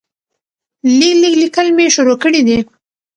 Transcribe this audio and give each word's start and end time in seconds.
لږ 0.97 1.13
لږ 1.21 1.33
ليکل 1.41 1.67
مې 1.75 1.85
شروع 1.95 2.17
کړي 2.23 2.41
دي 2.47 2.57